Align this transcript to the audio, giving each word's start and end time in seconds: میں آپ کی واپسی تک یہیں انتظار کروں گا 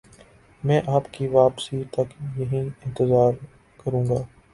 میں 0.63 0.79
آپ 0.87 1.11
کی 1.11 1.27
واپسی 1.27 1.83
تک 1.91 2.13
یہیں 2.37 2.63
انتظار 2.85 3.33
کروں 3.79 4.03
گا 4.09 4.21